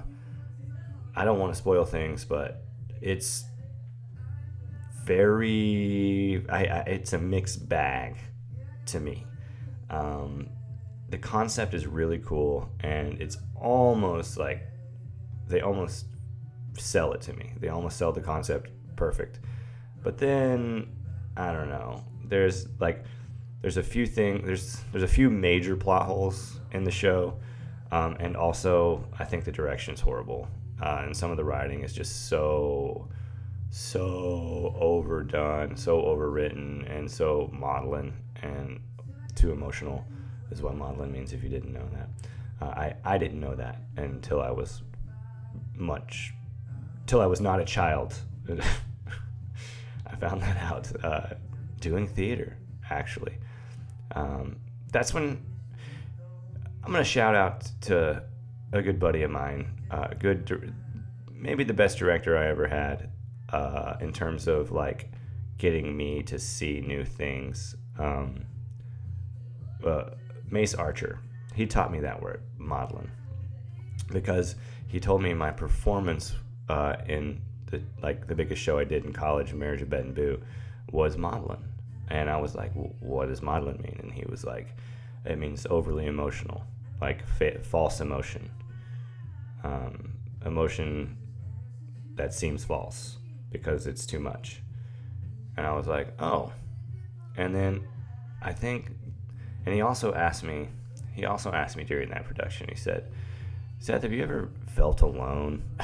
I 1.18 1.26
don't 1.26 1.40
want 1.40 1.52
to 1.52 1.58
spoil 1.58 1.84
things, 1.84 2.24
but 2.26 2.64
it's 3.02 3.46
very. 5.04 6.46
I, 6.48 6.66
I, 6.66 6.80
it's 6.82 7.14
a 7.14 7.18
mixed 7.18 7.68
bag 7.68 8.18
to 8.86 9.00
me. 9.00 9.26
Um, 9.90 10.50
the 11.10 11.18
concept 11.18 11.74
is 11.74 11.88
really 11.88 12.20
cool, 12.20 12.70
and 12.82 13.20
it's 13.20 13.38
almost 13.56 14.38
like 14.38 14.62
they 15.48 15.62
almost 15.62 16.06
sell 16.78 17.14
it 17.14 17.22
to 17.22 17.34
me. 17.34 17.54
They 17.60 17.70
almost 17.70 17.98
sell 17.98 18.12
the 18.12 18.22
concept 18.22 18.70
perfect. 18.96 19.40
But 20.04 20.20
then 20.20 20.88
I 21.36 21.52
don't 21.52 21.70
know. 21.70 22.04
There's 22.26 22.68
like 22.80 23.04
there's 23.62 23.78
a 23.78 23.84
few 23.84 24.06
things 24.06 24.46
there's 24.46 24.82
there's 24.92 25.04
a 25.04 25.08
few 25.08 25.32
major 25.32 25.76
plot 25.76 26.06
holes 26.06 26.60
in 26.74 26.84
the 26.84 26.92
show, 26.92 27.40
um, 27.92 28.18
and 28.20 28.38
also 28.38 29.04
I 29.18 29.26
think 29.26 29.46
the 29.46 29.52
direction 29.52 29.96
is 29.96 30.00
horrible, 30.00 30.48
uh, 30.82 31.02
and 31.04 31.16
some 31.16 31.32
of 31.32 31.38
the 31.38 31.44
writing 31.44 31.84
is 31.84 31.94
just 31.94 32.28
so 32.28 33.08
so 33.70 34.74
overdone, 34.80 35.76
so 35.76 36.02
overwritten, 36.02 36.90
and 36.90 37.10
so 37.10 37.50
maudlin 37.52 38.14
and 38.42 38.80
too 39.36 39.52
emotional 39.52 40.06
is 40.52 40.62
what 40.62 40.76
maudlin 40.76 41.12
means 41.12 41.34
if 41.34 41.44
you 41.44 41.50
didn't 41.50 41.74
know 41.74 41.88
that. 41.92 42.10
Uh, 42.62 42.70
I 42.70 42.96
I 43.04 43.18
didn't 43.18 43.40
know 43.40 43.56
that 43.56 43.82
until 43.98 44.42
I 44.42 44.52
was 44.52 44.82
much 45.76 46.34
till 47.06 47.22
I 47.22 47.26
was 47.26 47.42
not 47.42 47.60
a 47.60 47.66
child. 47.66 48.16
I 48.50 50.16
found 50.16 50.42
that 50.42 50.58
out 50.58 50.92
uh, 51.04 51.36
doing 51.80 52.08
theater 52.08 52.58
actually. 52.90 53.38
Um, 54.16 54.58
that's 54.92 55.14
when 55.14 55.44
I'm 56.84 56.92
gonna 56.92 57.04
shout 57.04 57.36
out 57.36 57.70
to 57.82 58.24
a 58.72 58.82
good 58.82 59.00
buddy 59.00 59.24
of 59.24 59.32
mine, 59.32 59.72
uh, 59.92 60.10
good, 60.20 60.74
maybe 61.32 61.64
the 61.64 61.74
best 61.74 61.98
director 61.98 62.38
I 62.38 62.48
ever 62.48 62.68
had 62.68 63.10
uh, 63.50 63.96
in 64.02 64.12
terms 64.12 64.48
of 64.48 64.72
like 64.72 65.10
getting 65.58 65.96
me 65.96 66.22
to 66.24 66.38
see 66.38 66.82
new 66.82 67.04
things. 67.04 67.76
Um, 67.98 68.46
uh, 69.86 70.12
Mace 70.50 70.76
Archer, 70.76 71.20
he 71.56 71.66
taught 71.66 71.92
me 71.92 72.00
that 72.02 72.22
word, 72.22 72.42
modeling, 72.58 73.10
because 74.12 74.56
he 74.88 75.00
told 75.00 75.22
me 75.22 75.34
my 75.34 75.52
performance 75.52 76.36
uh, 76.70 76.96
in 77.08 77.42
the 77.68 77.82
like 78.02 78.28
the 78.28 78.36
biggest 78.36 78.62
show 78.62 78.78
I 78.78 78.84
did 78.84 79.06
in 79.06 79.14
college, 79.14 79.54
Marriage 79.54 79.82
of 79.82 79.90
Bette 79.90 80.04
and 80.04 80.16
Boo, 80.16 80.42
was 80.92 81.18
modeling, 81.18 81.64
And 82.10 82.30
I 82.30 82.38
was 82.38 82.56
like, 82.56 82.72
what 82.74 83.28
does 83.28 83.42
modeling 83.42 83.82
mean? 83.82 84.00
And 84.02 84.12
he 84.12 84.24
was 84.30 84.46
like, 84.46 84.68
it 85.26 85.38
means 85.38 85.68
overly 85.70 86.06
emotional, 86.06 86.64
like 87.02 87.26
fa- 87.26 87.60
false 87.60 88.02
emotion, 88.02 88.50
um, 89.64 90.14
emotion 90.46 91.18
that 92.16 92.34
seems 92.34 92.64
false 92.64 93.18
because 93.52 93.88
it's 93.88 94.06
too 94.06 94.20
much. 94.20 94.62
And 95.56 95.66
I 95.66 95.74
was 95.74 95.88
like, 95.88 96.14
oh. 96.20 96.52
And 97.36 97.54
then 97.54 97.88
I 98.42 98.54
think, 98.54 98.92
and 99.66 99.74
he 99.74 99.82
also 99.82 100.14
asked 100.14 100.44
me, 100.44 100.70
he 101.14 101.26
also 101.26 101.52
asked 101.52 101.78
me 101.78 101.84
during 101.84 102.10
that 102.10 102.26
production, 102.26 102.68
he 102.70 102.76
said, 102.76 103.12
Seth, 103.80 104.04
have 104.04 104.14
you 104.14 104.24
ever 104.24 104.50
felt 104.76 105.02
alone? 105.02 105.64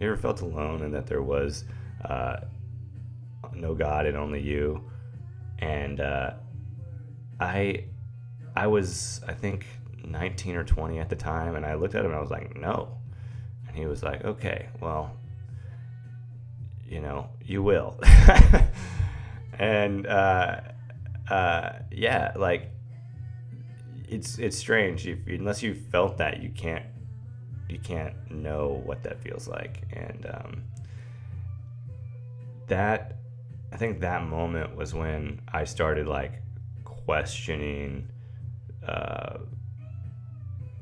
you 0.00 0.08
ever 0.08 0.16
felt 0.16 0.40
alone 0.40 0.82
and 0.82 0.94
that 0.94 1.06
there 1.06 1.22
was 1.22 1.64
uh, 2.04 2.36
no 3.54 3.74
God 3.74 4.06
and 4.06 4.16
only 4.16 4.40
you. 4.40 4.84
And 5.58 6.00
uh, 6.00 6.32
I, 7.40 7.84
I 8.54 8.66
was 8.66 9.20
I 9.26 9.34
think 9.34 9.66
19 10.04 10.56
or 10.56 10.64
20 10.64 10.98
at 10.98 11.08
the 11.08 11.16
time, 11.16 11.56
and 11.56 11.64
I 11.64 11.74
looked 11.74 11.94
at 11.94 12.04
him 12.04 12.10
and 12.10 12.16
I 12.16 12.20
was 12.20 12.30
like, 12.30 12.56
no. 12.56 12.96
And 13.66 13.76
he 13.76 13.86
was 13.86 14.02
like, 14.02 14.24
okay, 14.24 14.68
well, 14.80 15.16
you 16.86 17.00
know, 17.00 17.28
you 17.42 17.62
will. 17.62 17.98
and 19.58 20.06
uh, 20.06 20.60
uh, 21.30 21.72
yeah, 21.90 22.32
like 22.36 22.70
it's 24.08 24.38
it's 24.38 24.58
strange. 24.58 25.06
If, 25.06 25.26
unless 25.26 25.62
you 25.62 25.74
felt 25.74 26.18
that, 26.18 26.42
you 26.42 26.50
can't 26.50 26.84
you 27.68 27.78
can't 27.78 28.14
know 28.30 28.82
what 28.84 29.02
that 29.04 29.22
feels 29.22 29.48
like. 29.48 29.84
And 29.92 30.26
um, 30.26 30.62
that 32.68 33.16
I 33.72 33.76
think 33.76 34.00
that 34.00 34.24
moment 34.24 34.76
was 34.76 34.92
when 34.92 35.40
I 35.50 35.64
started 35.64 36.06
like 36.06 36.42
questioning 36.84 38.08
uh, 38.86 39.38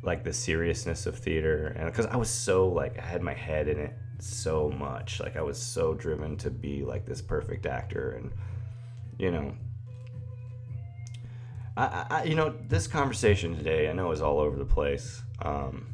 like 0.03 0.25
the 0.25 0.33
seriousness 0.33 1.07
of 1.07 1.19
theater. 1.19 1.69
And 1.77 1.87
because 1.87 2.07
I 2.07 2.17
was 2.17 2.31
so 2.31 2.69
like 2.69 2.99
I 2.99 3.03
had 3.03 3.23
my 3.23 3.35
head 3.35 3.69
in 3.69 3.79
it 3.79 3.95
so 4.19 4.71
much. 4.71 5.21
Like 5.21 5.37
I 5.37 5.43
was 5.43 5.61
so 5.61 5.95
driven 5.95 6.37
to 6.39 6.51
be 6.51 6.85
like 6.85 7.07
this 7.07 7.21
perfect 7.21 7.67
actor. 7.67 8.13
And 8.13 8.33
you 9.19 9.31
know 9.31 9.55
I, 11.77 12.07
I 12.11 12.25
you 12.25 12.35
know 12.35 12.55
this 12.69 12.87
conversation 12.87 13.57
today 13.57 13.89
I 13.89 13.93
know 13.93 14.11
is 14.13 14.21
all 14.21 14.41
over 14.41 14.59
the 14.59 14.65
place. 14.65 15.23
Um, 15.43 15.87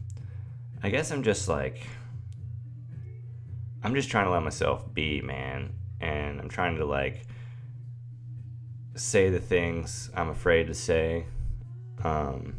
I 0.83 0.91
guess 0.91 1.11
I'm 1.11 1.23
just 1.23 1.49
like 1.49 1.87
I'm 3.83 3.95
just 3.95 4.11
trying 4.11 4.27
to 4.27 4.31
let 4.31 4.43
myself 4.43 4.93
be 4.93 5.21
man. 5.21 5.75
And 6.01 6.41
I'm 6.41 6.49
trying 6.49 6.77
to 6.77 6.85
like 6.85 7.27
say 8.95 9.31
the 9.31 9.39
things 9.41 10.11
I'm 10.15 10.29
afraid 10.29 10.67
to 10.69 10.75
say. 10.75 11.27
Um, 12.05 12.55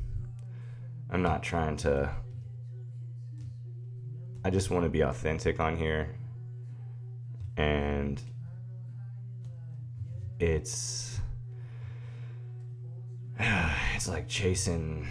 I'm 1.10 1.22
not 1.22 1.44
trying 1.44 1.78
to. 1.78 2.12
I 4.44 4.50
just 4.50 4.70
want 4.70 4.84
to 4.84 4.90
be 4.90 5.02
authentic 5.02 5.60
on 5.60 5.76
here. 5.78 6.16
And 7.56 8.22
it's. 10.40 11.20
It's 13.96 14.08
like 14.08 14.28
chasing. 14.28 15.08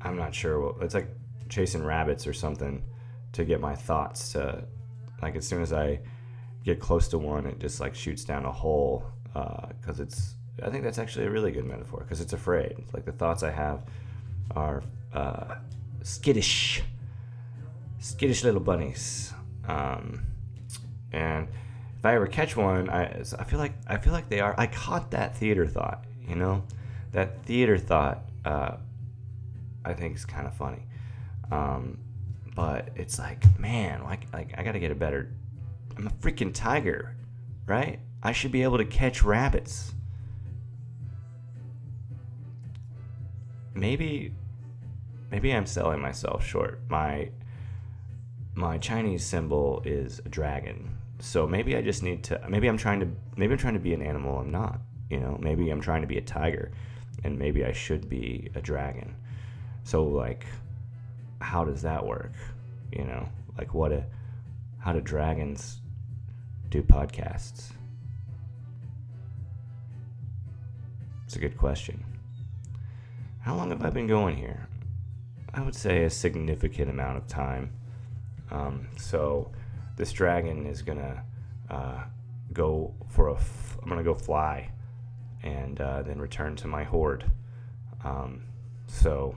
I'm 0.00 0.16
not 0.16 0.32
sure 0.32 0.60
what. 0.60 0.82
It's 0.82 0.94
like 0.94 1.08
chasing 1.48 1.84
rabbits 1.84 2.26
or 2.26 2.32
something 2.32 2.84
to 3.32 3.44
get 3.44 3.60
my 3.60 3.74
thoughts 3.74 4.32
to 4.32 4.64
like 5.22 5.34
as 5.34 5.46
soon 5.46 5.60
as 5.60 5.72
I 5.72 6.00
get 6.64 6.80
close 6.80 7.08
to 7.08 7.18
one, 7.18 7.46
it 7.46 7.58
just 7.58 7.80
like 7.80 7.94
shoots 7.94 8.24
down 8.24 8.44
a 8.44 8.52
hole 8.52 9.04
because 9.32 10.00
uh, 10.00 10.04
it's. 10.04 10.35
I 10.62 10.70
think 10.70 10.84
that's 10.84 10.98
actually 10.98 11.26
a 11.26 11.30
really 11.30 11.52
good 11.52 11.64
metaphor 11.64 12.00
because 12.00 12.20
it's 12.20 12.32
afraid. 12.32 12.84
Like 12.92 13.04
the 13.04 13.12
thoughts 13.12 13.42
I 13.42 13.50
have 13.50 13.82
are 14.52 14.82
uh, 15.12 15.56
skittish, 16.02 16.82
skittish 17.98 18.42
little 18.42 18.60
bunnies. 18.60 19.32
Um, 19.68 20.22
and 21.12 21.48
if 21.98 22.04
I 22.04 22.14
ever 22.14 22.26
catch 22.26 22.56
one, 22.56 22.88
I, 22.88 23.22
I 23.38 23.44
feel 23.44 23.58
like 23.58 23.72
I 23.86 23.96
feel 23.98 24.12
like 24.12 24.28
they 24.28 24.40
are. 24.40 24.54
I 24.56 24.66
caught 24.66 25.10
that 25.10 25.36
theater 25.36 25.66
thought, 25.66 26.04
you 26.26 26.36
know, 26.36 26.62
that 27.12 27.42
theater 27.44 27.78
thought. 27.78 28.22
Uh, 28.44 28.76
I 29.84 29.94
think 29.94 30.16
is 30.16 30.24
kind 30.24 30.46
of 30.46 30.54
funny, 30.54 30.82
um, 31.52 31.98
but 32.56 32.88
it's 32.96 33.18
like, 33.20 33.44
man, 33.58 34.02
like, 34.02 34.22
like 34.32 34.54
I 34.58 34.62
gotta 34.64 34.80
get 34.80 34.90
a 34.90 34.96
better. 34.96 35.32
I'm 35.96 36.08
a 36.08 36.10
freaking 36.10 36.52
tiger, 36.52 37.14
right? 37.66 38.00
I 38.22 38.32
should 38.32 38.52
be 38.52 38.62
able 38.62 38.78
to 38.78 38.84
catch 38.84 39.22
rabbits. 39.22 39.92
Maybe, 43.76 44.32
maybe 45.30 45.52
I'm 45.52 45.66
selling 45.66 46.00
myself 46.00 46.44
short. 46.44 46.80
My 46.88 47.28
my 48.54 48.78
Chinese 48.78 49.22
symbol 49.24 49.82
is 49.84 50.18
a 50.24 50.30
dragon. 50.30 50.96
So 51.18 51.46
maybe 51.46 51.76
I 51.76 51.82
just 51.82 52.02
need 52.02 52.24
to 52.24 52.40
maybe 52.48 52.68
I'm 52.68 52.78
trying 52.78 53.00
to 53.00 53.08
maybe 53.36 53.52
I'm 53.52 53.58
trying 53.58 53.74
to 53.74 53.80
be 53.80 53.92
an 53.92 54.00
animal 54.00 54.38
I'm 54.38 54.50
not. 54.50 54.80
You 55.10 55.20
know, 55.20 55.38
maybe 55.40 55.68
I'm 55.70 55.80
trying 55.80 56.00
to 56.00 56.06
be 56.06 56.16
a 56.16 56.22
tiger 56.22 56.72
and 57.22 57.38
maybe 57.38 57.64
I 57.66 57.72
should 57.72 58.08
be 58.08 58.50
a 58.54 58.62
dragon. 58.62 59.14
So 59.84 60.04
like 60.04 60.46
how 61.42 61.64
does 61.64 61.82
that 61.82 62.04
work? 62.04 62.32
You 62.90 63.04
know, 63.04 63.28
like 63.58 63.74
what 63.74 63.92
a 63.92 64.06
how 64.78 64.94
do 64.94 65.02
dragons 65.02 65.82
do 66.70 66.82
podcasts? 66.82 67.72
It's 71.26 71.36
a 71.36 71.38
good 71.38 71.58
question. 71.58 72.15
How 73.46 73.54
long 73.54 73.70
have 73.70 73.84
I 73.84 73.90
been 73.90 74.08
going 74.08 74.36
here? 74.36 74.66
I 75.54 75.60
would 75.60 75.76
say 75.76 76.02
a 76.02 76.10
significant 76.10 76.90
amount 76.90 77.18
of 77.18 77.28
time. 77.28 77.70
Um, 78.50 78.88
so 78.96 79.52
this 79.96 80.12
dragon 80.12 80.66
is 80.66 80.82
gonna 80.82 81.22
uh, 81.70 82.02
go 82.52 82.92
for 83.06 83.28
a. 83.28 83.34
F- 83.34 83.78
I'm 83.80 83.88
gonna 83.88 84.02
go 84.02 84.14
fly, 84.14 84.72
and 85.44 85.80
uh, 85.80 86.02
then 86.02 86.20
return 86.20 86.56
to 86.56 86.66
my 86.66 86.82
hoard. 86.82 87.30
Um, 88.02 88.42
so 88.88 89.36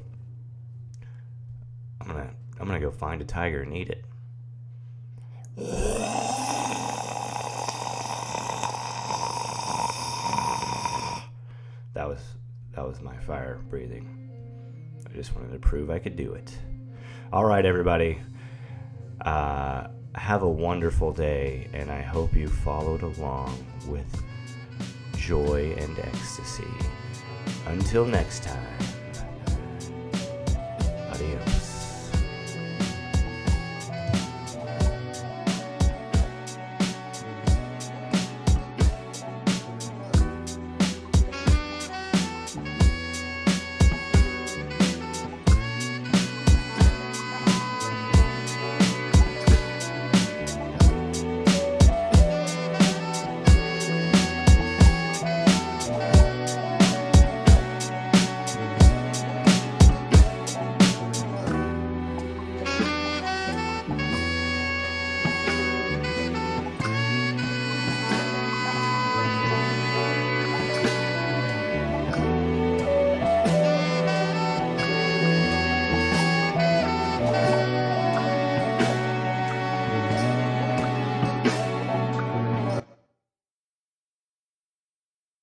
I'm 2.01 2.07
gonna 2.07 2.31
I'm 2.59 2.65
gonna 2.65 2.79
go 2.79 2.89
find 2.89 3.21
a 3.21 3.25
tiger 3.25 3.61
and 3.61 3.75
eat 3.75 3.89
it. 3.89 4.03
That 11.93 12.07
was 12.07 12.38
was 12.99 13.05
my 13.05 13.17
fire 13.23 13.59
breathing. 13.69 14.07
I 15.09 15.13
just 15.13 15.35
wanted 15.35 15.51
to 15.53 15.59
prove 15.59 15.89
I 15.89 15.99
could 15.99 16.15
do 16.15 16.33
it. 16.33 16.57
All 17.31 17.45
right, 17.45 17.65
everybody. 17.65 18.19
Uh, 19.21 19.87
have 20.15 20.43
a 20.43 20.49
wonderful 20.49 21.11
day, 21.13 21.67
and 21.73 21.91
I 21.91 22.01
hope 22.01 22.33
you 22.33 22.47
followed 22.47 23.03
along 23.03 23.65
with 23.87 24.23
joy 25.17 25.75
and 25.77 25.99
ecstasy. 25.99 26.63
Until 27.67 28.05
next 28.05 28.43
time. 28.43 28.98